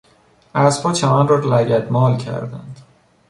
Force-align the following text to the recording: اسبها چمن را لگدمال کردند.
اسبها 0.55 0.93
چمن 0.93 1.27
را 1.27 1.35
لگدمال 1.39 2.17
کردند. 2.17 2.79